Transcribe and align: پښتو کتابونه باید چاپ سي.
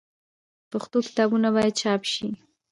پښتو 0.71 0.97
کتابونه 1.07 1.47
باید 1.55 1.73
چاپ 1.81 2.01
سي. 2.13 2.27